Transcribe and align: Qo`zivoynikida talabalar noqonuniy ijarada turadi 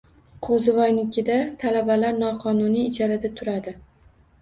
Qo`zivoynikida 0.45 1.37
talabalar 1.65 2.19
noqonuniy 2.25 2.85
ijarada 2.91 3.35
turadi 3.39 3.79